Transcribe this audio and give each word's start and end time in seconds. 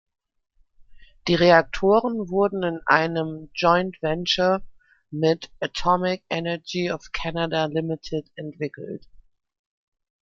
Die 1.27 1.35
Reaktoren 1.35 2.29
wurden 2.31 2.63
in 2.63 2.79
einem 2.87 3.51
Joint 3.53 4.01
Venture 4.01 4.65
mit 5.11 5.51
"Atomic 5.59 6.23
Energy 6.27 6.91
of 6.91 7.11
Canada 7.11 7.65
Limited" 7.65 8.25
entwickelt. 8.33 9.07